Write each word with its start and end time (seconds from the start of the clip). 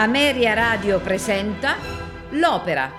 Ameria 0.00 0.54
Radio 0.54 0.98
presenta 0.98 1.76
L'Opera. 2.30 2.90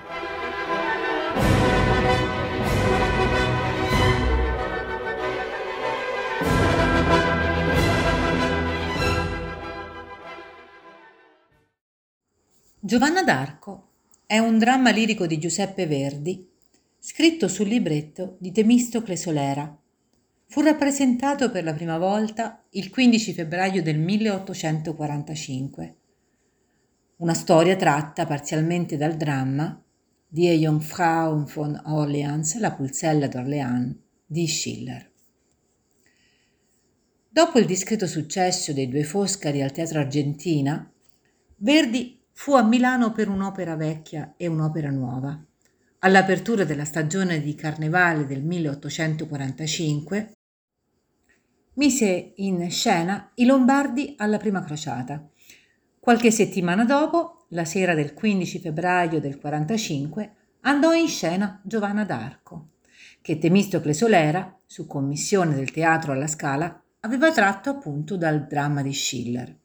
Giovanna 12.78 13.24
d'Arco 13.24 13.88
è 14.24 14.38
un 14.38 14.58
dramma 14.58 14.90
lirico 14.90 15.26
di 15.26 15.38
Giuseppe 15.38 15.88
Verdi, 15.88 16.48
scritto 17.00 17.48
sul 17.48 17.66
libretto 17.66 18.36
di 18.38 18.52
Temistocle 18.52 19.16
Solera. 19.16 19.76
Fu 20.46 20.60
rappresentato 20.60 21.50
per 21.50 21.64
la 21.64 21.72
prima 21.72 21.98
volta 21.98 22.62
il 22.70 22.90
15 22.90 23.32
febbraio 23.32 23.82
del 23.82 23.98
1845 23.98 25.96
una 27.22 27.34
storia 27.34 27.76
tratta 27.76 28.26
parzialmente 28.26 28.96
dal 28.96 29.16
dramma 29.16 29.80
Die 30.26 30.56
Jungfrau 30.56 31.44
von 31.44 31.80
Orleans, 31.84 32.58
La 32.58 32.72
pulzella 32.72 33.28
d'Orléans 33.28 33.94
di 34.26 34.48
Schiller. 34.48 35.08
Dopo 37.28 37.60
il 37.60 37.66
discreto 37.66 38.08
successo 38.08 38.72
dei 38.72 38.88
due 38.88 39.04
Foscari 39.04 39.62
al 39.62 39.70
Teatro 39.70 40.00
Argentina, 40.00 40.90
Verdi 41.58 42.20
fu 42.32 42.54
a 42.54 42.64
Milano 42.64 43.12
per 43.12 43.28
un'opera 43.28 43.76
vecchia 43.76 44.34
e 44.36 44.48
un'opera 44.48 44.90
nuova. 44.90 45.40
All'apertura 46.00 46.64
della 46.64 46.84
stagione 46.84 47.40
di 47.40 47.54
Carnevale 47.54 48.26
del 48.26 48.42
1845 48.42 50.32
mise 51.74 52.32
in 52.34 52.68
scena 52.68 53.30
i 53.36 53.44
Lombardi 53.44 54.14
alla 54.16 54.38
prima 54.38 54.64
crociata 54.64 55.24
Qualche 56.04 56.32
settimana 56.32 56.84
dopo, 56.84 57.46
la 57.50 57.64
sera 57.64 57.94
del 57.94 58.12
15 58.12 58.58
febbraio 58.58 59.20
del 59.20 59.38
45, 59.38 60.32
andò 60.62 60.92
in 60.92 61.06
scena 61.06 61.60
Giovanna 61.62 62.04
d'Arco, 62.04 62.70
che 63.20 63.38
Temistocle 63.38 63.94
Solera, 63.94 64.58
su 64.66 64.88
commissione 64.88 65.54
del 65.54 65.70
teatro 65.70 66.10
alla 66.10 66.26
Scala, 66.26 66.82
aveva 67.02 67.30
tratto 67.30 67.70
appunto 67.70 68.16
dal 68.16 68.48
dramma 68.48 68.82
di 68.82 68.92
Schiller. 68.92 69.56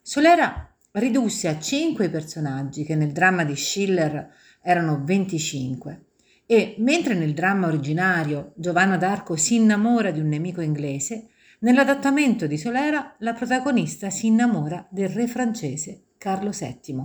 Solera 0.00 0.72
ridusse 0.92 1.48
a 1.48 1.58
cinque 1.58 2.04
i 2.04 2.10
personaggi 2.10 2.84
che 2.84 2.94
nel 2.94 3.10
dramma 3.10 3.42
di 3.42 3.56
Schiller 3.56 4.32
erano 4.62 5.02
25 5.02 6.04
e 6.46 6.76
mentre 6.78 7.14
nel 7.14 7.34
dramma 7.34 7.66
originario 7.66 8.52
Giovanna 8.54 8.96
d'Arco 8.96 9.34
si 9.34 9.56
innamora 9.56 10.12
di 10.12 10.20
un 10.20 10.28
nemico 10.28 10.60
inglese, 10.60 11.30
Nell'adattamento 11.60 12.46
di 12.46 12.56
Solera 12.56 13.16
la 13.18 13.32
protagonista 13.32 14.10
si 14.10 14.28
innamora 14.28 14.86
del 14.90 15.08
re 15.08 15.26
francese 15.26 16.10
Carlo 16.16 16.50
VII. 16.50 17.04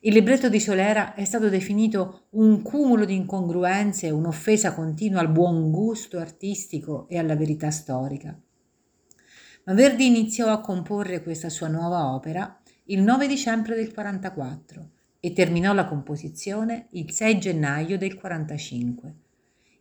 Il 0.00 0.12
libretto 0.12 0.50
di 0.50 0.60
Solera 0.60 1.14
è 1.14 1.24
stato 1.24 1.48
definito 1.48 2.26
un 2.32 2.60
cumulo 2.60 3.06
di 3.06 3.14
incongruenze 3.14 4.10
un'offesa 4.10 4.74
continua 4.74 5.20
al 5.20 5.30
buon 5.30 5.70
gusto 5.70 6.18
artistico 6.18 7.08
e 7.08 7.16
alla 7.16 7.36
verità 7.36 7.70
storica. 7.70 8.38
Ma 9.64 9.72
Verdi 9.72 10.08
iniziò 10.08 10.52
a 10.52 10.60
comporre 10.60 11.22
questa 11.22 11.48
sua 11.48 11.68
nuova 11.68 12.12
opera 12.12 12.60
il 12.88 13.00
9 13.00 13.26
dicembre 13.26 13.76
del 13.76 13.94
44 13.94 14.90
e 15.20 15.32
terminò 15.32 15.72
la 15.72 15.86
composizione 15.86 16.88
il 16.90 17.10
6 17.10 17.38
gennaio 17.38 17.96
del 17.96 18.16
45 18.16 19.14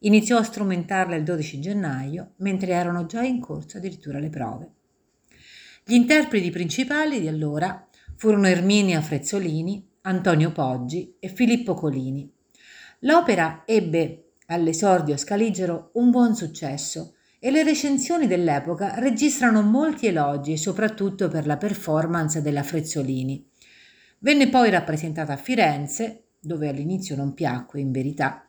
Iniziò 0.05 0.37
a 0.37 0.43
strumentarla 0.43 1.15
il 1.15 1.23
12 1.23 1.61
gennaio, 1.61 2.31
mentre 2.37 2.73
erano 2.73 3.05
già 3.05 3.21
in 3.21 3.39
corso 3.39 3.77
addirittura 3.77 4.19
le 4.19 4.29
prove. 4.29 4.71
Gli 5.85 5.93
interpreti 5.93 6.49
principali 6.49 7.21
di 7.21 7.29
allora 7.29 7.87
furono 8.15 8.47
Erminia 8.47 9.01
Frezzolini, 9.01 9.85
Antonio 10.01 10.51
Poggi 10.51 11.15
e 11.19 11.29
Filippo 11.29 11.73
Colini. 11.73 12.29
L'opera 12.99 13.63
ebbe 13.65 14.31
all'esordio 14.47 15.15
Scaligero 15.15 15.91
un 15.93 16.09
buon 16.09 16.35
successo 16.35 17.15
e 17.39 17.49
le 17.49 17.63
recensioni 17.63 18.27
dell'epoca 18.27 18.95
registrano 18.99 19.61
molti 19.61 20.07
elogi, 20.07 20.57
soprattutto 20.57 21.29
per 21.29 21.45
la 21.45 21.55
performance 21.55 22.41
della 22.41 22.63
Frezzolini. 22.63 23.49
Venne 24.19 24.49
poi 24.49 24.69
rappresentata 24.69 25.31
a 25.31 25.37
Firenze, 25.37 26.25
dove 26.41 26.67
all'inizio 26.67 27.15
non 27.15 27.33
piacque 27.33 27.79
in 27.79 27.91
verità, 27.91 28.45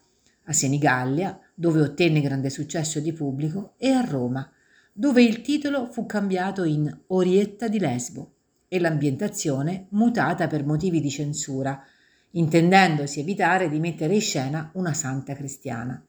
a 0.46 0.52
Senigallia, 0.52 1.38
dove 1.54 1.80
ottenne 1.80 2.20
grande 2.20 2.50
successo 2.50 3.00
di 3.00 3.12
pubblico, 3.12 3.74
e 3.78 3.90
a 3.90 4.00
Roma, 4.00 4.50
dove 4.92 5.22
il 5.22 5.40
titolo 5.40 5.86
fu 5.86 6.06
cambiato 6.06 6.64
in 6.64 6.92
Orietta 7.08 7.68
di 7.68 7.78
Lesbo 7.78 8.32
e 8.68 8.80
l'ambientazione 8.80 9.86
mutata 9.90 10.46
per 10.46 10.64
motivi 10.64 11.00
di 11.00 11.10
censura, 11.10 11.82
intendendosi 12.32 13.20
evitare 13.20 13.68
di 13.68 13.78
mettere 13.78 14.14
in 14.14 14.20
scena 14.20 14.70
una 14.74 14.92
santa 14.92 15.34
cristiana. 15.34 16.04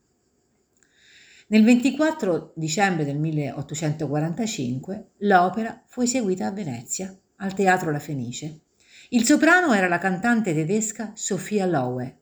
Nel 1.48 1.64
24 1.64 2.54
dicembre 2.56 3.06
del 3.06 3.20
1845 3.20 5.10
l'opera 5.18 5.84
fu 5.86 6.02
eseguita 6.02 6.48
a 6.48 6.52
Venezia, 6.52 7.16
al 7.38 7.54
Teatro 7.54 7.92
La 7.92 8.00
Fenice. 8.00 8.62
Il 9.10 9.26
soprano 9.26 9.74
era 9.74 9.88
la 9.88 10.00
cantante 10.00 10.56
tedesca 10.56 11.12
Sofia 11.14 11.68
Lowe, 11.68 12.22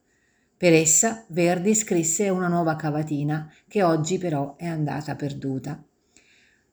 per 0.63 0.72
essa 0.72 1.25
Verdi 1.28 1.75
scrisse 1.75 2.29
una 2.29 2.47
nuova 2.47 2.78
cavatina 2.78 3.51
che 3.68 3.84
oggi 3.84 4.18
però 4.18 4.56
è 4.56 4.66
andata 4.66 5.13
perduta. 5.13 5.84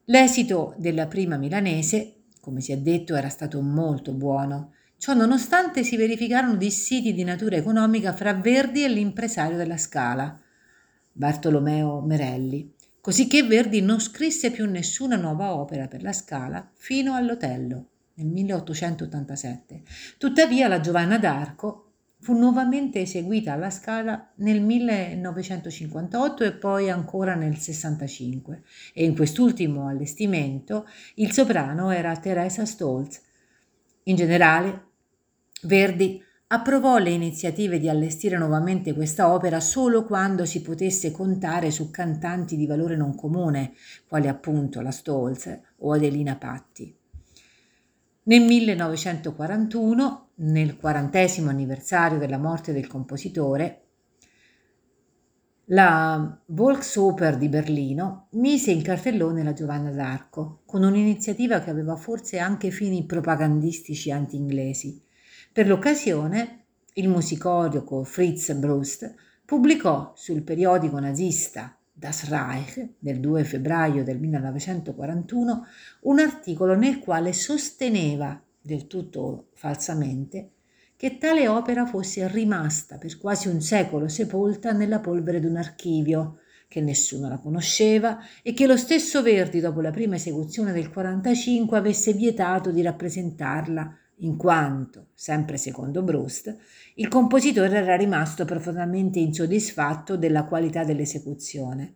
L'esito 0.05 0.77
della 0.79 1.09
prima 1.09 1.37
milanese, 1.37 2.19
come 2.41 2.61
si 2.61 2.71
è 2.71 2.77
detto, 2.77 3.17
era 3.17 3.29
stato 3.29 3.61
molto 3.61 4.13
buono. 4.13 4.75
Ciò 4.97 5.13
nonostante 5.13 5.83
si 5.83 5.97
verificarono 5.97 6.55
dissidi 6.55 7.13
di 7.13 7.25
natura 7.25 7.57
economica 7.57 8.13
fra 8.13 8.33
Verdi 8.33 8.85
e 8.85 8.89
l'impresario 8.89 9.57
della 9.57 9.77
Scala, 9.77 10.41
Bartolomeo 11.11 12.01
Merelli, 12.01 12.73
cosicché 13.01 13.43
Verdi 13.43 13.83
non 13.83 13.99
scrisse 13.99 14.53
più 14.53 14.71
nessuna 14.71 15.17
nuova 15.17 15.53
opera 15.53 15.89
per 15.89 16.05
la 16.05 16.13
Scala 16.13 16.71
fino 16.75 17.17
all'Otello 17.17 17.87
nel 18.15 18.29
1887. 18.29 19.83
Tuttavia 20.17 20.69
la 20.69 20.79
Giovanna 20.79 21.19
d'Arco 21.19 21.90
Fu 22.23 22.35
nuovamente 22.35 23.01
eseguita 23.01 23.55
alla 23.55 23.71
Scala 23.71 24.33
nel 24.37 24.61
1958 24.61 26.45
e 26.45 26.53
poi 26.53 26.91
ancora 26.91 27.35
nel 27.35 27.57
65 27.57 28.63
e 28.93 29.05
in 29.05 29.17
quest'ultimo 29.17 29.89
allestimento 29.89 30.87
il 31.15 31.33
soprano 31.33 31.91
era 31.91 32.15
Teresa 32.17 32.67
Stolz. 32.67 33.23
In 34.05 34.17
generale, 34.17 34.89
Verdi 35.63 36.23
approvò 36.49 36.99
le 36.99 37.11
iniziative 37.11 37.79
di 37.79 37.89
allestire 37.89 38.37
nuovamente 38.37 38.93
questa 38.93 39.33
opera 39.33 39.59
solo 39.59 40.05
quando 40.05 40.45
si 40.45 40.61
potesse 40.61 41.13
contare 41.13 41.71
su 41.71 41.91
cantanti 41.91 42.55
di 42.57 42.67
valore 42.67 42.97
non 42.97 43.15
comune, 43.15 43.73
quali 44.07 44.29
appunto 44.29 44.83
la 44.83 44.91
Stolz 44.91 45.59
o 45.79 45.93
Adelina 45.93 46.37
Patti. 46.37 46.95
Nel 48.25 48.43
1941, 48.43 50.30
nel 50.43 50.77
quarantesimo 50.77 51.51
anniversario 51.51 52.19
della 52.19 52.39
morte 52.39 52.73
del 52.73 52.87
compositore, 52.87 53.85
la 55.67 56.41
Volksoper 56.47 57.37
di 57.37 57.49
Berlino 57.49 58.27
mise 58.33 58.73
in 58.73 58.83
cartellone 58.83 59.45
la 59.45 59.53
Giovanna 59.53 59.91
d'Arco, 59.91 60.63
con 60.67 60.83
un'iniziativa 60.83 61.61
che 61.61 61.71
aveva 61.71 61.95
forse 61.95 62.39
anche 62.39 62.71
fini 62.71 63.05
propagandistici 63.05 64.11
anti-inglesi. 64.11 65.01
Per 65.53 65.69
l'occasione, 65.69 66.65
il 66.95 67.09
musicologo 67.09 68.03
Fritz 68.03 68.53
Brust 68.55 69.15
pubblicò 69.45 70.13
sul 70.17 70.43
periodico 70.43 70.99
nazista 70.99 71.77
Das 71.93 72.29
Reich 72.29 72.95
del 72.99 73.21
2 73.21 73.45
febbraio 73.45 74.03
del 74.03 74.19
1941 74.19 75.67
un 76.01 76.19
articolo 76.19 76.75
nel 76.75 76.99
quale 76.99 77.33
sosteneva, 77.33 78.43
del 78.61 78.87
tutto 78.87 79.49
falsamente, 79.55 80.51
che 80.97 81.17
tale 81.19 81.49
opera 81.49 81.87
fosse 81.87 82.29
rimasta 82.29 82.99
per 82.99 83.17
quasi 83.19 83.49
un 83.49 83.61
secolo 83.61 84.07
sepolta 84.09 84.73
nella 84.73 85.01
polvere 85.01 85.41
di 85.41 85.47
un 85.47 85.57
archivio, 85.57 86.41
che 86.69 86.81
nessuno 86.81 87.29
la 87.29 87.39
conosceva 87.39 88.19
e 88.43 88.53
che 88.53 88.67
lo 88.67 88.77
stesso 88.77 89.23
Verdi 89.23 89.61
dopo 89.61 89.81
la 89.81 89.91
prima 89.91 90.17
esecuzione 90.17 90.73
del 90.73 90.91
45 90.91 91.77
avesse 91.77 92.13
vietato 92.13 92.71
di 92.71 92.83
rappresentarla 92.83 93.97
in 94.19 94.37
quanto, 94.37 95.09
sempre 95.15 95.57
secondo 95.57 96.03
Brust, 96.03 96.55
il 96.97 97.09
compositore 97.09 97.79
era 97.79 97.97
rimasto 97.97 98.45
profondamente 98.45 99.19
insoddisfatto 99.19 100.17
della 100.17 100.45
qualità 100.45 100.85
dell'esecuzione. 100.85 101.95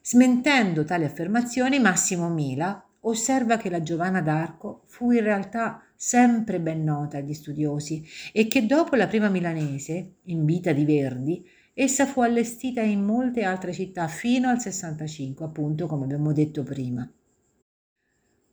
Smentendo 0.00 0.84
tali 0.84 1.04
affermazioni, 1.04 1.78
Massimo 1.78 2.28
Mila 2.28 2.85
osserva 3.08 3.56
che 3.56 3.70
la 3.70 3.82
Giovanna 3.82 4.20
d'Arco 4.20 4.82
fu 4.86 5.10
in 5.10 5.22
realtà 5.22 5.82
sempre 5.94 6.60
ben 6.60 6.84
nota 6.84 7.18
agli 7.18 7.34
studiosi 7.34 8.04
e 8.32 8.48
che 8.48 8.66
dopo 8.66 8.96
la 8.96 9.06
prima 9.06 9.28
milanese, 9.28 10.16
in 10.24 10.44
vita 10.44 10.72
di 10.72 10.84
Verdi, 10.84 11.46
essa 11.74 12.06
fu 12.06 12.20
allestita 12.20 12.80
in 12.80 13.04
molte 13.04 13.42
altre 13.42 13.72
città 13.72 14.08
fino 14.08 14.48
al 14.48 14.60
65, 14.60 15.44
appunto 15.44 15.86
come 15.86 16.04
abbiamo 16.04 16.32
detto 16.32 16.62
prima. 16.62 17.08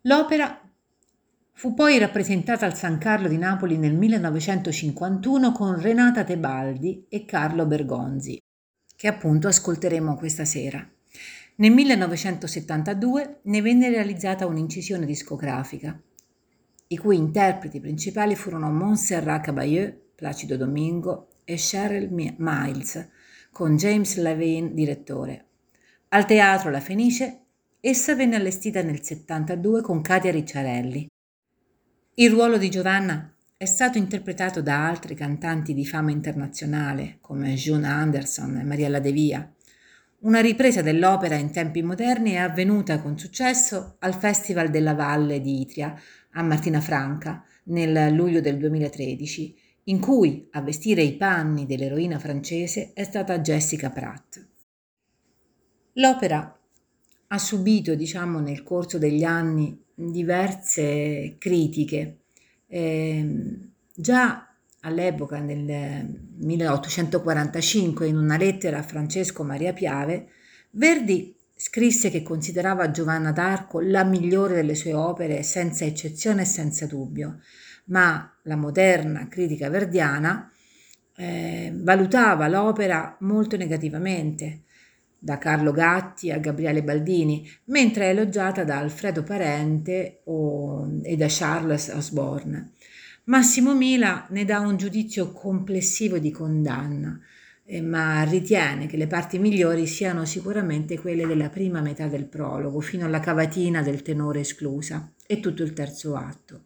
L'opera 0.01 0.59
Fu 1.55 1.75
poi 1.75 1.99
rappresentata 1.99 2.65
al 2.65 2.75
San 2.75 2.97
Carlo 2.97 3.27
di 3.27 3.37
Napoli 3.37 3.77
nel 3.77 3.93
1951 3.93 5.51
con 5.51 5.79
Renata 5.79 6.23
Tebaldi 6.23 7.05
e 7.07 7.25
Carlo 7.25 7.65
Bergonzi, 7.67 8.41
che 8.95 9.07
appunto 9.07 9.47
ascolteremo 9.47 10.15
questa 10.15 10.45
sera. 10.45 10.85
Nel 11.55 11.71
1972 11.71 13.41
ne 13.43 13.61
venne 13.61 13.89
realizzata 13.89 14.47
un'incisione 14.47 15.05
discografica, 15.05 16.01
i 16.87 16.97
cui 16.97 17.15
interpreti 17.15 17.79
principali 17.79 18.35
furono 18.35 18.71
Montserrat 18.71 19.43
Caballé, 19.43 19.95
Placido 20.15 20.57
Domingo 20.57 21.27
e 21.43 21.55
Cheryl 21.55 22.09
Miles, 22.11 23.09
con 23.51 23.77
James 23.77 24.17
Levine 24.17 24.73
direttore. 24.73 25.45
Al 26.09 26.25
teatro 26.25 26.71
La 26.71 26.79
Fenice, 26.79 27.41
essa 27.79 28.15
venne 28.15 28.35
allestita 28.35 28.81
nel 28.81 29.03
72 29.03 29.81
con 29.81 30.01
Katia 30.01 30.31
Ricciarelli. 30.31 31.07
Il 32.15 32.31
ruolo 32.31 32.57
di 32.57 32.71
Giovanna 32.71 33.31
è 33.55 33.65
stato 33.65 33.99
interpretato 33.99 34.61
da 34.61 34.87
altri 34.87 35.13
cantanti 35.13 35.75
di 35.75 35.85
fama 35.85 36.09
internazionale 36.09 37.17
come 37.21 37.53
June 37.53 37.87
Anderson 37.87 38.57
e 38.57 38.63
Mariella 38.63 38.99
De 38.99 39.11
Via. 39.11 39.53
Una 40.23 40.39
ripresa 40.39 40.81
dell'opera 40.81 41.35
in 41.35 41.51
tempi 41.51 41.81
moderni 41.81 42.31
è 42.31 42.37
avvenuta 42.37 43.01
con 43.01 43.17
successo 43.17 43.97
al 43.99 44.13
Festival 44.13 44.69
della 44.69 44.93
Valle 44.93 45.41
di 45.41 45.59
Itria 45.59 45.93
a 46.31 46.41
Martina 46.41 46.79
Franca 46.79 47.43
nel 47.65 48.13
luglio 48.13 48.39
del 48.39 48.57
2013, 48.57 49.53
in 49.85 49.99
cui 49.99 50.47
a 50.51 50.61
vestire 50.61 51.01
i 51.01 51.17
panni 51.17 51.65
dell'eroina 51.65 52.19
francese 52.19 52.93
è 52.93 53.03
stata 53.03 53.39
Jessica 53.39 53.89
Pratt. 53.89 54.47
L'opera 55.93 56.57
ha 57.27 57.37
subito, 57.37 57.93
diciamo, 57.93 58.39
nel 58.39 58.63
corso 58.63 58.97
degli 58.97 59.25
anni 59.25 59.77
diverse 59.93 61.35
critiche. 61.37 62.19
Eh, 62.67 63.57
già 63.93 64.52
all'epoca, 64.83 65.39
nel 65.39 66.07
1845, 66.37 68.07
in 68.07 68.17
una 68.17 68.37
lettera 68.37 68.79
a 68.79 68.83
Francesco 68.83 69.43
Maria 69.43 69.73
Piave, 69.73 70.27
Verdi 70.75 71.35
scrisse 71.55 72.09
che 72.09 72.23
considerava 72.23 72.89
Giovanna 72.89 73.31
d'Arco 73.31 73.79
la 73.79 74.03
migliore 74.03 74.55
delle 74.55 74.75
sue 74.75 74.93
opere 74.93 75.43
senza 75.43 75.85
eccezione 75.85 76.41
e 76.41 76.45
senza 76.45 76.87
dubbio, 76.87 77.39
ma 77.85 78.33
la 78.43 78.55
moderna 78.55 79.27
critica 79.27 79.69
verdiana 79.69 80.51
eh, 81.15 81.71
valutava 81.75 82.47
l'opera 82.47 83.15
molto 83.19 83.55
negativamente, 83.55 84.63
da 85.23 85.37
Carlo 85.37 85.71
Gatti 85.71 86.31
a 86.31 86.37
Gabriele 86.37 86.83
Baldini, 86.83 87.49
mentre 87.65 88.07
è 88.07 88.09
elogiata 88.09 88.65
da 88.65 88.79
Alfredo 88.79 89.23
Parente 89.23 90.21
o, 90.25 90.99
e 91.01 91.15
da 91.15 91.27
Charles 91.29 91.87
Osborne. 91.95 92.71
Massimo 93.25 93.73
Mila 93.73 94.27
ne 94.31 94.43
dà 94.43 94.59
un 94.59 94.75
giudizio 94.75 95.31
complessivo 95.31 96.19
di 96.19 96.29
condanna, 96.29 97.17
eh, 97.63 97.81
ma 97.81 98.21
ritiene 98.23 98.85
che 98.85 98.97
le 98.97 99.07
parti 99.07 99.39
migliori 99.39 99.87
siano 99.87 100.25
sicuramente 100.25 100.99
quelle 100.99 101.25
della 101.25 101.47
prima 101.47 101.79
metà 101.79 102.07
del 102.07 102.25
prologo, 102.25 102.81
fino 102.81 103.05
alla 103.05 103.21
cavatina 103.21 103.81
del 103.81 104.01
tenore 104.01 104.41
esclusa, 104.41 105.13
e 105.25 105.39
tutto 105.39 105.63
il 105.63 105.71
terzo 105.71 106.17
atto. 106.17 106.63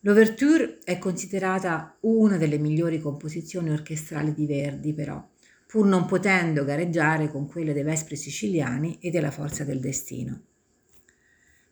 L'ouverture 0.00 0.80
è 0.84 0.98
considerata 0.98 1.96
una 2.00 2.36
delle 2.36 2.58
migliori 2.58 3.00
composizioni 3.00 3.70
orchestrali 3.70 4.34
di 4.34 4.44
Verdi, 4.44 4.92
però, 4.92 5.26
pur 5.66 5.86
non 5.86 6.04
potendo 6.04 6.64
gareggiare 6.64 7.30
con 7.30 7.46
quelle 7.46 7.72
dei 7.72 7.82
Vespri 7.82 8.16
siciliani 8.16 8.98
e 9.00 9.08
della 9.08 9.30
Forza 9.30 9.64
del 9.64 9.80
Destino. 9.80 10.42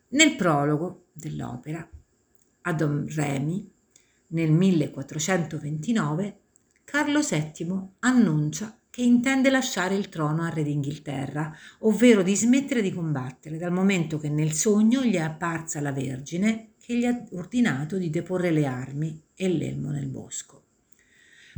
Nel 0.09 0.35
prologo 0.35 1.09
dell'opera 1.13 1.87
a 2.69 2.73
Don 2.73 3.05
Remi, 3.09 3.67
nel 4.27 4.51
1429, 4.51 6.39
Carlo 6.85 7.19
VII 7.21 7.87
annuncia 7.99 8.77
che 8.89 9.01
intende 9.01 9.49
lasciare 9.49 9.95
il 9.95 10.09
trono 10.09 10.43
al 10.43 10.51
re 10.51 10.63
d'Inghilterra, 10.63 11.55
ovvero 11.79 12.21
di 12.21 12.35
smettere 12.35 12.81
di 12.81 12.93
combattere, 12.93 13.57
dal 13.57 13.71
momento 13.71 14.17
che 14.17 14.29
nel 14.29 14.53
sogno 14.53 15.03
gli 15.03 15.15
è 15.15 15.19
apparsa 15.19 15.81
la 15.81 15.91
Vergine 15.91 16.69
che 16.79 16.97
gli 16.97 17.05
ha 17.05 17.23
ordinato 17.31 17.97
di 17.97 18.09
deporre 18.09 18.51
le 18.51 18.65
armi 18.65 19.21
e 19.35 19.47
l'elmo 19.47 19.89
nel 19.89 20.07
bosco. 20.07 20.63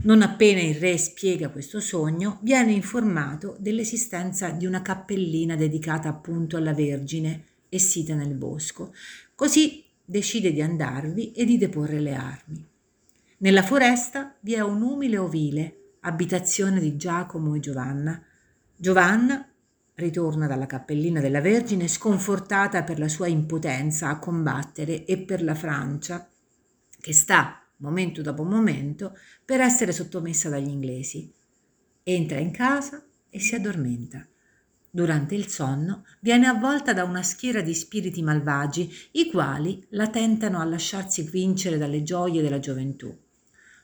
Non 0.04 0.22
appena 0.22 0.62
il 0.62 0.75
re 0.75 0.98
spiega 0.98 1.50
questo 1.50 1.80
sogno, 1.80 2.40
viene 2.42 2.72
informato 2.72 3.56
dell'esistenza 3.60 4.50
di 4.50 4.66
una 4.66 4.81
cappellina 4.81 5.56
dedicata 5.56 6.10
appunto 6.10 6.58
alla 6.58 6.74
Vergine 6.74 7.44
e 7.69 7.80
sita 7.80 8.16
nel 8.16 8.34
bosco. 8.34 8.94
Così 9.36 9.86
decide 10.12 10.52
di 10.52 10.62
andarvi 10.62 11.31
e 11.31 11.46
di 11.46 11.58
deporre 11.58 12.02
le 12.02 12.13
armi. 12.13 12.68
Nella 13.38 13.63
foresta 13.63 14.36
vi 14.42 14.56
è 14.56 14.60
un 14.60 14.81
umile 14.81 15.18
ovile, 15.18 15.94
abitazione 16.02 16.81
di 16.81 16.98
Giacomo 16.98 17.56
e 17.56 17.62
Giovanna. 17.62 18.22
Giovanna 18.75 19.48
ritorna 19.94 20.48
dalla 20.48 20.66
cappellina 20.66 21.22
della 21.22 21.40
Vergine 21.40 21.88
sconfortata 21.88 22.84
per 22.84 23.00
la 23.00 23.08
sua 23.08 23.28
impotenza 23.28 24.10
a 24.10 24.19
combattere 24.19 25.06
e 25.06 25.18
per 25.19 25.42
la 25.42 25.56
Francia, 25.56 26.30
che 27.00 27.13
sta, 27.13 27.66
momento 27.78 28.22
dopo 28.22 28.44
momento, 28.44 29.18
per 29.46 29.62
essere 29.62 29.94
sottomessa 29.94 30.50
dagli 30.50 30.69
inglesi. 30.69 31.31
Entra 32.04 32.38
in 32.38 32.52
casa 32.52 33.02
e 33.30 33.40
si 33.40 33.56
addormenta. 33.56 34.28
Durante 34.94 35.36
il 35.36 35.48
sonno 35.48 36.04
viene 36.20 36.48
avvolta 36.48 36.92
da 36.92 37.06
una 37.06 37.24
schiera 37.24 37.62
di 37.62 37.74
spiriti 37.74 38.22
malvagi, 38.22 38.94
i 39.12 39.32
quali 39.32 39.82
la 39.92 40.10
tentano 40.10 40.60
a 40.60 40.66
lasciarsi 40.66 41.22
vincere 41.22 41.78
dalle 41.78 42.04
gioie 42.04 42.42
della 42.42 42.60
gioventù. 42.60 43.18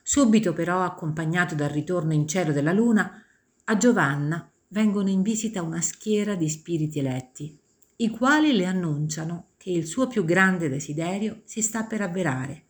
Subito 0.02 0.52
però, 0.52 0.82
accompagnato 0.82 1.54
dal 1.54 1.70
ritorno 1.70 2.12
in 2.12 2.28
cielo 2.28 2.52
della 2.52 2.72
luna, 2.72 3.22
a 3.64 3.76
Giovanna 3.78 4.50
vengono 4.68 5.08
in 5.08 5.22
visita 5.22 5.62
una 5.62 5.80
schiera 5.80 6.34
di 6.34 6.50
spiriti 6.50 6.98
eletti, 6.98 7.58
i 7.96 8.10
quali 8.10 8.54
le 8.54 8.66
annunciano 8.66 9.48
che 9.56 9.70
il 9.70 9.86
suo 9.86 10.08
più 10.08 10.26
grande 10.26 10.68
desiderio 10.68 11.40
si 11.44 11.62
sta 11.62 11.84
per 11.84 12.02
avverare. 12.02 12.64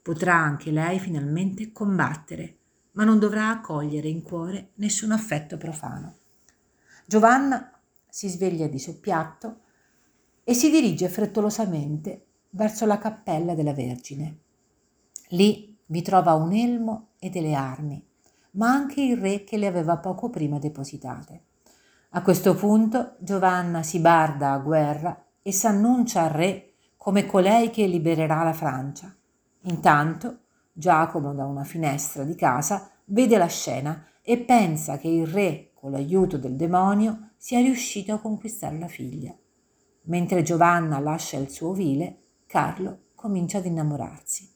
Potrà 0.00 0.36
anche 0.36 0.70
lei 0.70 1.00
finalmente 1.00 1.72
combattere, 1.72 2.56
ma 2.92 3.02
non 3.02 3.18
dovrà 3.18 3.48
accogliere 3.48 4.06
in 4.06 4.22
cuore 4.22 4.70
nessun 4.74 5.10
affetto 5.10 5.56
profano. 5.56 6.18
Giovanna 7.06 7.73
si 8.14 8.28
sveglia 8.28 8.68
di 8.68 8.78
soppiatto 8.78 9.56
e 10.44 10.54
si 10.54 10.70
dirige 10.70 11.08
frettolosamente 11.08 12.26
verso 12.50 12.86
la 12.86 12.96
cappella 12.96 13.56
della 13.56 13.72
Vergine. 13.72 14.38
Lì 15.30 15.76
vi 15.86 16.00
trova 16.00 16.34
un 16.34 16.52
elmo 16.52 17.08
e 17.18 17.28
delle 17.28 17.54
armi, 17.54 18.00
ma 18.52 18.70
anche 18.70 19.02
il 19.02 19.16
re 19.16 19.42
che 19.42 19.56
le 19.56 19.66
aveva 19.66 19.96
poco 19.96 20.30
prima 20.30 20.60
depositate. 20.60 21.42
A 22.10 22.22
questo 22.22 22.54
punto 22.54 23.16
Giovanna 23.18 23.82
si 23.82 23.98
barda 23.98 24.52
a 24.52 24.58
guerra 24.58 25.24
e 25.42 25.50
s'annuncia 25.50 26.22
al 26.22 26.30
re 26.30 26.74
come 26.96 27.26
colei 27.26 27.70
che 27.70 27.88
libererà 27.88 28.44
la 28.44 28.52
Francia. 28.52 29.12
Intanto 29.62 30.38
Giacomo 30.72 31.34
da 31.34 31.46
una 31.46 31.64
finestra 31.64 32.22
di 32.22 32.36
casa 32.36 32.92
vede 33.06 33.36
la 33.38 33.48
scena 33.48 34.06
e 34.22 34.38
pensa 34.38 34.98
che 34.98 35.08
il 35.08 35.26
re 35.26 35.72
con 35.84 35.92
l'aiuto 35.92 36.38
del 36.38 36.56
demonio, 36.56 37.32
sia 37.36 37.60
riuscito 37.60 38.14
a 38.14 38.18
conquistare 38.18 38.78
la 38.78 38.88
figlia. 38.88 39.36
Mentre 40.04 40.42
Giovanna 40.42 40.98
lascia 40.98 41.36
il 41.36 41.50
suo 41.50 41.68
ovile, 41.68 42.20
Carlo 42.46 43.08
comincia 43.14 43.58
ad 43.58 43.66
innamorarsi. 43.66 44.50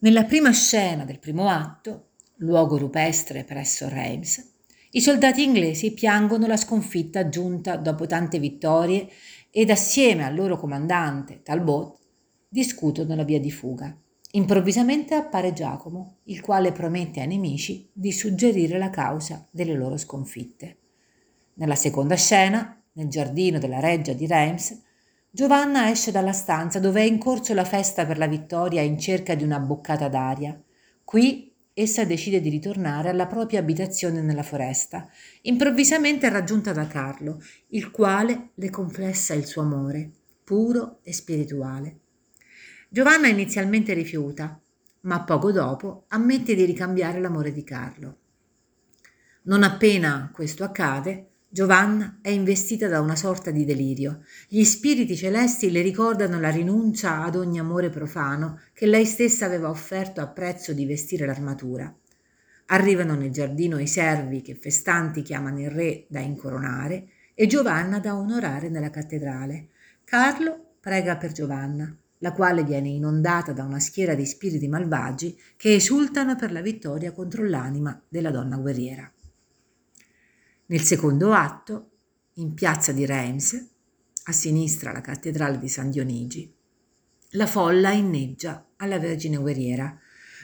Nella 0.00 0.24
prima 0.24 0.52
scena 0.52 1.06
del 1.06 1.18
primo 1.18 1.48
atto, 1.48 2.10
luogo 2.40 2.76
rupestre 2.76 3.44
presso 3.44 3.88
Reims, 3.88 4.52
i 4.90 5.00
soldati 5.00 5.42
inglesi 5.42 5.94
piangono 5.94 6.46
la 6.46 6.58
sconfitta 6.58 7.30
giunta 7.30 7.78
dopo 7.78 8.06
tante 8.06 8.38
vittorie 8.38 9.08
ed 9.50 9.70
assieme 9.70 10.26
al 10.26 10.34
loro 10.34 10.58
comandante 10.58 11.40
Talbot 11.40 11.96
discutono 12.46 13.14
la 13.14 13.24
via 13.24 13.40
di 13.40 13.50
fuga. 13.50 13.98
Improvvisamente 14.32 15.14
appare 15.14 15.52
Giacomo, 15.52 16.18
il 16.24 16.40
quale 16.40 16.72
promette 16.72 17.20
ai 17.20 17.26
nemici 17.26 17.88
di 17.92 18.12
suggerire 18.12 18.76
la 18.76 18.90
causa 18.90 19.46
delle 19.50 19.74
loro 19.74 19.96
sconfitte. 19.96 20.76
Nella 21.54 21.76
seconda 21.76 22.16
scena, 22.16 22.82
nel 22.92 23.08
giardino 23.08 23.58
della 23.58 23.80
reggia 23.80 24.12
di 24.12 24.26
Reims, 24.26 24.82
Giovanna 25.30 25.90
esce 25.90 26.10
dalla 26.10 26.32
stanza 26.32 26.80
dove 26.80 27.02
è 27.02 27.04
in 27.04 27.18
corso 27.18 27.54
la 27.54 27.64
festa 27.64 28.04
per 28.04 28.18
la 28.18 28.26
vittoria 28.26 28.82
in 28.82 28.98
cerca 28.98 29.34
di 29.34 29.44
una 29.44 29.60
boccata 29.60 30.08
d'aria. 30.08 30.60
Qui 31.04 31.52
essa 31.72 32.04
decide 32.04 32.40
di 32.40 32.48
ritornare 32.48 33.10
alla 33.10 33.26
propria 33.26 33.60
abitazione 33.60 34.22
nella 34.22 34.42
foresta, 34.42 35.08
improvvisamente 35.42 36.28
raggiunta 36.30 36.72
da 36.72 36.86
Carlo, 36.86 37.38
il 37.68 37.90
quale 37.90 38.50
le 38.54 38.70
confessa 38.70 39.34
il 39.34 39.44
suo 39.44 39.60
amore, 39.60 40.10
puro 40.42 41.00
e 41.02 41.12
spirituale. 41.12 41.98
Giovanna 42.96 43.28
inizialmente 43.28 43.92
rifiuta, 43.92 44.58
ma 45.00 45.22
poco 45.22 45.52
dopo 45.52 46.04
ammette 46.08 46.54
di 46.54 46.64
ricambiare 46.64 47.20
l'amore 47.20 47.52
di 47.52 47.62
Carlo. 47.62 48.16
Non 49.42 49.64
appena 49.64 50.30
questo 50.32 50.64
accade, 50.64 51.32
Giovanna 51.46 52.20
è 52.22 52.30
investita 52.30 52.88
da 52.88 53.02
una 53.02 53.14
sorta 53.14 53.50
di 53.50 53.66
delirio. 53.66 54.24
Gli 54.48 54.64
spiriti 54.64 55.14
celesti 55.14 55.70
le 55.70 55.82
ricordano 55.82 56.40
la 56.40 56.48
rinuncia 56.48 57.22
ad 57.22 57.36
ogni 57.36 57.58
amore 57.58 57.90
profano 57.90 58.62
che 58.72 58.86
lei 58.86 59.04
stessa 59.04 59.44
aveva 59.44 59.68
offerto 59.68 60.22
a 60.22 60.28
prezzo 60.28 60.72
di 60.72 60.86
vestire 60.86 61.26
l'armatura. 61.26 61.94
Arrivano 62.68 63.14
nel 63.14 63.30
giardino 63.30 63.78
i 63.78 63.86
servi 63.86 64.40
che 64.40 64.54
festanti 64.54 65.20
chiamano 65.20 65.60
il 65.60 65.70
re 65.70 66.06
da 66.08 66.20
incoronare 66.20 67.08
e 67.34 67.46
Giovanna 67.46 67.98
da 67.98 68.16
onorare 68.16 68.70
nella 68.70 68.88
cattedrale. 68.88 69.68
Carlo 70.02 70.76
prega 70.80 71.18
per 71.18 71.32
Giovanna, 71.32 71.94
la 72.18 72.32
quale 72.32 72.64
viene 72.64 72.88
inondata 72.88 73.52
da 73.52 73.64
una 73.64 73.78
schiera 73.78 74.14
di 74.14 74.24
spiriti 74.24 74.68
malvagi 74.68 75.38
che 75.56 75.74
esultano 75.74 76.36
per 76.36 76.52
la 76.52 76.62
vittoria 76.62 77.12
contro 77.12 77.44
l'anima 77.44 78.00
della 78.08 78.30
donna 78.30 78.56
guerriera. 78.56 79.10
Nel 80.66 80.80
secondo 80.80 81.32
atto, 81.32 81.90
in 82.34 82.54
piazza 82.54 82.92
di 82.92 83.06
Reims, 83.06 83.70
a 84.24 84.32
sinistra 84.32 84.92
la 84.92 85.00
cattedrale 85.00 85.58
di 85.58 85.68
San 85.68 85.90
Dionigi, 85.90 86.52
la 87.30 87.46
folla 87.46 87.92
inneggia 87.92 88.66
alla 88.76 88.98
Vergine 88.98 89.36
Guerriera. 89.36 89.96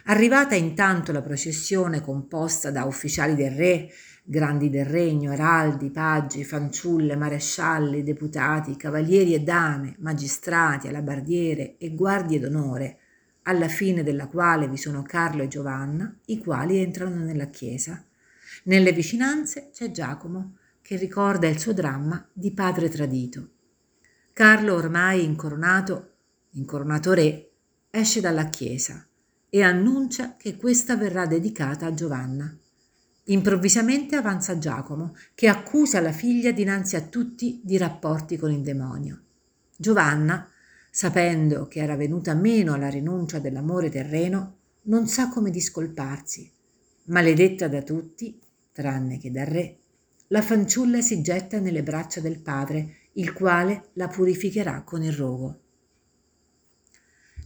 Arrivata 0.05 0.55
intanto 0.55 1.13
la 1.13 1.23
processione 1.23 2.01
composta 2.01 2.71
da 2.71 2.85
ufficiali 2.85 3.35
del 3.35 3.53
re, 3.53 3.89
grandi 4.23 4.71
del 4.71 4.87
regno, 4.87 5.33
araldi, 5.33 5.91
paggi, 5.91 6.45
fanciulle, 6.45 7.17
marescialli, 7.17 8.03
deputati, 8.03 8.77
cavalieri 8.77 9.35
e 9.35 9.41
dame, 9.41 9.97
magistrati, 9.99 10.89
alabardiere 10.89 11.77
e 11.79 11.95
guardie 11.95 12.39
d'onore, 12.39 12.99
alla 13.43 13.69
fine 13.69 14.03
della 14.03 14.29
quale 14.29 14.69
vi 14.69 14.77
sono 14.77 15.03
Carlo 15.03 15.43
e 15.43 15.49
Giovanna, 15.49 16.15
i 16.27 16.39
quali 16.39 16.79
entrano 16.79 17.17
nella 17.25 17.47
chiesa 17.47 18.05
nelle 18.65 18.93
vicinanze 18.93 19.71
c'è 19.73 19.91
Giacomo, 19.91 20.59
che 20.83 20.97
ricorda 20.97 21.49
il 21.49 21.59
suo 21.59 21.73
dramma 21.73 22.25
di 22.33 22.53
padre 22.53 22.89
tradito. 22.89 23.49
Carlo, 24.33 24.75
ormai 24.75 25.25
incoronato, 25.25 26.11
incoronato 26.51 27.13
re, 27.13 27.51
esce 27.91 28.21
dalla 28.21 28.47
chiesa 28.47 29.05
e 29.49 29.63
annuncia 29.63 30.37
che 30.37 30.57
questa 30.57 30.97
verrà 30.97 31.27
dedicata 31.27 31.87
a 31.87 31.95
Giovanna. 31.95 32.57
Improvvisamente 33.25 34.17
avanza 34.17 34.59
Giacomo, 34.59 35.15
che 35.35 35.49
accusa 35.49 36.01
la 36.01 36.13
figlia 36.13 36.51
dinanzi 36.51 36.97
a 36.97 37.03
tutti 37.03 37.61
di 37.63 37.77
rapporti 37.77 38.37
con 38.37 38.51
il 38.51 38.63
demonio. 38.63 39.21
Giovanna, 39.77 40.49
sapendo 40.91 41.69
che 41.69 41.81
era 41.81 41.97
venuta 41.97 42.35
meno 42.35 42.75
alla 42.75 42.89
rinuncia 42.89 43.39
dell'amore 43.39 43.91
terreno, 43.91 44.57
non 44.83 45.07
sa 45.07 45.29
come 45.29 45.51
discolparsi. 45.51 46.51
Maledetta 47.05 47.69
da 47.69 47.83
tutti, 47.83 48.41
tranne 48.73 49.19
che 49.19 49.31
dal 49.31 49.47
re, 49.47 49.77
la 50.29 50.43
fanciulla 50.43 51.01
si 51.01 51.23
getta 51.23 51.61
nelle 51.61 51.83
braccia 51.83 52.21
del 52.21 52.41
padre, 52.41 52.97
il 53.15 53.33
quale 53.33 53.91
la 53.95 54.09
purificherà 54.09 54.83
con 54.83 55.03
il 55.03 55.13
rogo. 55.13 55.61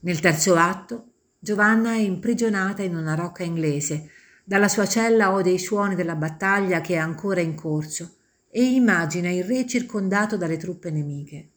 Nel 0.03 0.21
terzo 0.21 0.55
atto, 0.55 1.13
Giovanna 1.39 1.93
è 1.93 1.99
imprigionata 1.99 2.83
in 2.83 2.95
una 2.95 3.15
rocca 3.15 3.43
inglese. 3.43 4.11
Dalla 4.49 4.69
sua 4.69 4.87
cella 4.87 5.33
ode 5.33 5.51
i 5.51 5.59
suoni 5.59 5.97
della 5.97 6.15
battaglia 6.15 6.81
che 6.81 6.95
è 6.95 6.99
ancora 6.99 7.41
in 7.41 7.57
corso 7.57 8.19
e 8.49 8.63
immagina 8.63 9.29
il 9.29 9.43
re 9.43 9.67
circondato 9.67 10.37
dalle 10.37 10.57
truppe 10.57 10.93
nemiche. 10.93 11.49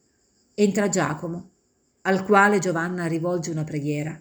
Entra 0.55 0.89
Giacomo, 0.89 1.51
al 2.01 2.25
quale 2.25 2.57
Giovanna 2.57 3.05
rivolge 3.05 3.51
una 3.51 3.63
preghiera. 3.63 4.19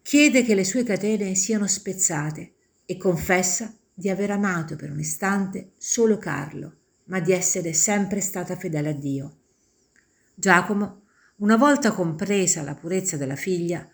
Chiede 0.00 0.44
che 0.44 0.54
le 0.54 0.62
sue 0.62 0.84
catene 0.84 1.34
siano 1.34 1.66
spezzate 1.66 2.52
e 2.86 2.96
confessa 2.96 3.74
di 3.92 4.08
aver 4.08 4.30
amato 4.30 4.76
per 4.76 4.92
un 4.92 5.00
istante 5.00 5.72
solo 5.76 6.18
Carlo, 6.18 6.76
ma 7.06 7.18
di 7.18 7.32
essere 7.32 7.72
sempre 7.72 8.20
stata 8.20 8.54
fedele 8.54 8.90
a 8.90 8.94
Dio. 8.94 9.38
Giacomo, 10.36 11.02
una 11.38 11.56
volta 11.56 11.90
compresa 11.90 12.62
la 12.62 12.76
purezza 12.76 13.16
della 13.16 13.34
figlia, 13.34 13.90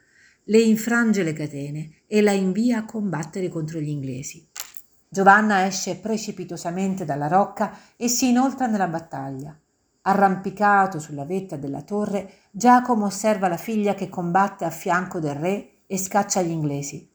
le 0.48 0.60
infrange 0.60 1.22
le 1.22 1.32
catene 1.32 2.02
e 2.14 2.22
la 2.22 2.30
invia 2.30 2.78
a 2.78 2.84
combattere 2.84 3.48
contro 3.48 3.80
gli 3.80 3.88
inglesi. 3.88 4.48
Giovanna 5.08 5.66
esce 5.66 5.96
precipitosamente 5.96 7.04
dalla 7.04 7.26
rocca 7.26 7.76
e 7.96 8.06
si 8.06 8.28
inoltra 8.28 8.68
nella 8.68 8.86
battaglia. 8.86 9.58
Arrampicato 10.02 11.00
sulla 11.00 11.24
vetta 11.24 11.56
della 11.56 11.82
torre, 11.82 12.34
Giacomo 12.52 13.06
osserva 13.06 13.48
la 13.48 13.56
figlia 13.56 13.94
che 13.94 14.08
combatte 14.08 14.64
a 14.64 14.70
fianco 14.70 15.18
del 15.18 15.34
re 15.34 15.70
e 15.88 15.98
scaccia 15.98 16.40
gli 16.40 16.52
inglesi. 16.52 17.10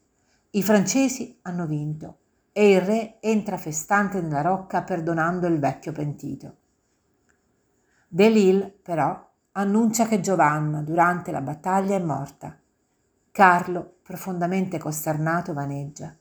I 0.50 0.64
francesi 0.64 1.40
hanno 1.44 1.66
vinto 1.66 2.18
e 2.52 2.72
il 2.72 2.82
re 2.82 3.22
entra 3.22 3.58
festante 3.58 4.20
nella 4.20 4.42
rocca 4.42 4.84
perdonando 4.84 5.48
il 5.48 5.60
vecchio 5.60 5.94
pentito. 5.94 6.58
Delille, 8.06 8.78
però, 8.84 9.30
annuncia 9.54 10.08
che 10.08 10.20
Giovanna, 10.20 10.82
durante 10.82 11.32
la 11.32 11.40
battaglia, 11.40 11.96
è 11.96 12.00
morta. 12.00 12.60
Carlo, 13.32 13.99
profondamente 14.10 14.80
costernato, 14.80 15.54
vaneggia. 15.54 16.18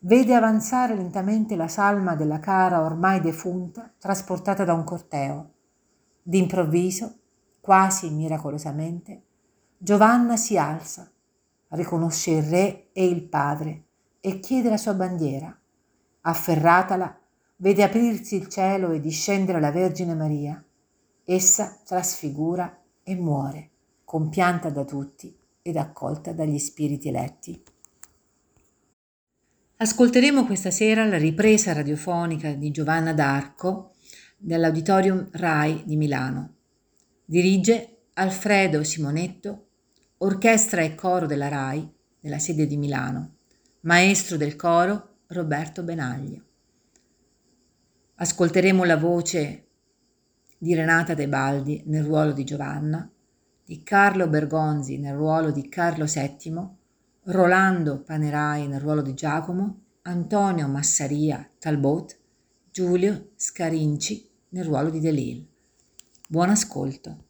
Vede 0.00 0.34
avanzare 0.34 0.94
lentamente 0.94 1.56
la 1.56 1.66
salma 1.66 2.14
della 2.14 2.40
cara 2.40 2.82
ormai 2.82 3.22
defunta, 3.22 3.90
trasportata 3.98 4.64
da 4.66 4.74
un 4.74 4.84
corteo. 4.84 5.52
D'improvviso, 6.22 7.20
quasi 7.62 8.10
miracolosamente, 8.10 9.22
Giovanna 9.78 10.36
si 10.36 10.58
alza, 10.58 11.10
riconosce 11.68 12.32
il 12.32 12.42
re 12.42 12.88
e 12.92 13.06
il 13.06 13.22
padre 13.22 13.84
e 14.20 14.38
chiede 14.38 14.68
la 14.68 14.76
sua 14.76 14.92
bandiera. 14.92 15.58
Afferratala, 16.20 17.18
vede 17.56 17.82
aprirsi 17.82 18.36
il 18.36 18.48
cielo 18.48 18.90
e 18.90 19.00
discendere 19.00 19.58
la 19.58 19.70
Vergine 19.70 20.14
Maria. 20.14 20.62
Essa 21.24 21.80
trasfigura 21.82 22.78
e 23.02 23.16
muore, 23.16 23.70
compianta 24.04 24.68
da 24.68 24.84
tutti 24.84 25.44
ed 25.66 25.76
accolta 25.76 26.32
dagli 26.32 26.58
spiriti 26.58 27.08
eletti. 27.08 27.60
Ascolteremo 29.78 30.46
questa 30.46 30.70
sera 30.70 31.04
la 31.04 31.18
ripresa 31.18 31.72
radiofonica 31.72 32.52
di 32.52 32.70
Giovanna 32.70 33.12
d'Arco 33.12 33.94
dall'Auditorium 34.38 35.28
RAI 35.32 35.82
di 35.84 35.96
Milano. 35.96 36.54
Dirige 37.24 38.04
Alfredo 38.14 38.84
Simonetto, 38.84 39.66
orchestra 40.18 40.82
e 40.82 40.94
coro 40.94 41.26
della 41.26 41.48
RAI 41.48 41.92
nella 42.20 42.38
sede 42.38 42.68
di 42.68 42.76
Milano. 42.76 43.38
Maestro 43.80 44.36
del 44.36 44.54
coro 44.54 45.16
Roberto 45.26 45.82
Benaglio. 45.82 46.44
Ascolteremo 48.14 48.84
la 48.84 48.96
voce 48.96 49.66
di 50.58 50.74
Renata 50.74 51.14
Tebaldi 51.14 51.82
nel 51.86 52.04
ruolo 52.04 52.30
di 52.32 52.44
Giovanna, 52.44 53.10
di 53.66 53.82
Carlo 53.82 54.28
Bergonzi 54.28 54.96
nel 54.96 55.16
ruolo 55.16 55.50
di 55.50 55.68
Carlo 55.68 56.04
VII, 56.04 56.68
Rolando 57.24 58.00
Panerai 58.00 58.68
nel 58.68 58.78
ruolo 58.78 59.02
di 59.02 59.12
Giacomo, 59.12 59.80
Antonio 60.02 60.68
Massaria 60.68 61.50
Talbot, 61.58 62.16
Giulio 62.70 63.30
Scarinci 63.34 64.30
nel 64.50 64.66
ruolo 64.66 64.90
di 64.90 65.00
Delil. 65.00 65.44
Buon 66.28 66.50
ascolto. 66.50 67.25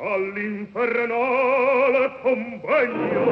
all'infernale 0.00 2.12
convegno. 2.22 3.24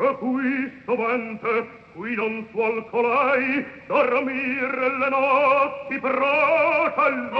E 0.00 0.16
qui 0.18 0.72
sovente, 0.84 1.66
qui 1.94 2.14
non 2.14 2.46
suol 2.50 2.88
colai, 2.90 3.64
dormir 3.86 4.70
le 4.98 5.08
notti 5.10 5.98
procello. 5.98 7.38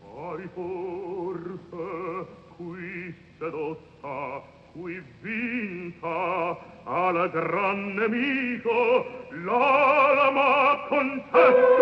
Poi 0.00 0.48
forse, 0.54 2.26
qui 2.56 3.14
sedotta, 3.38 4.42
qui 4.72 5.02
vinta, 5.20 6.56
al 6.84 7.30
gran 7.30 7.94
nemico 7.94 9.06
l'alma 9.44 10.78
concesse 10.88 11.78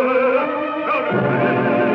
per 0.87 1.13
me. 1.13 1.88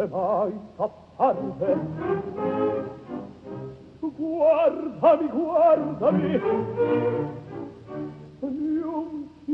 dov'è 0.00 0.08
mai 0.08 0.52
scapparve 0.74 1.76
guardami 4.00 5.28
guardami. 5.28 6.40
Non 8.40 9.28
ti 9.44 9.52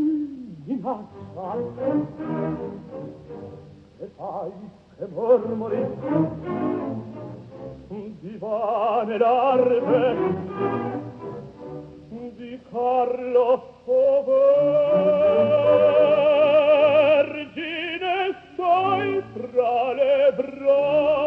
minaccia 0.65 1.55
che 3.99 4.11
fai 4.17 4.53
che 4.97 5.07
mormori. 5.13 5.85
Di 8.21 8.37
vane 8.39 9.17
d'arte 9.19 10.17
di 12.37 12.61
Carlo 12.71 13.63
Fauver 13.85 15.17
Senhor. 20.67 21.26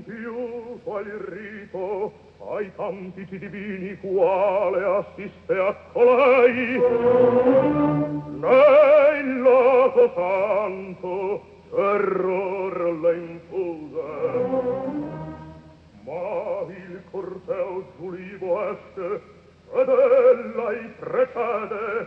non 0.00 0.04
più 0.04 0.80
qual 0.82 1.04
rito 1.04 2.12
ai 2.52 2.70
tanti 2.74 3.26
divini 3.26 3.98
quale 4.00 4.84
assiste 4.84 5.52
a 5.52 5.76
colei. 5.92 6.80
Né 8.38 9.22
loco 9.40 10.12
santo 10.14 11.42
terror 11.70 13.00
le 13.00 13.14
infuse 13.14 14.08
ma 16.04 16.64
il 16.68 17.02
corteo 17.10 17.84
giulivo 17.98 18.70
esce 18.70 19.20
ed 19.72 19.88
ella 19.88 20.72
i 20.72 20.92
precede. 20.98 21.99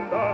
and 0.00 0.29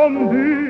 from 0.00 0.30
thee. 0.30 0.69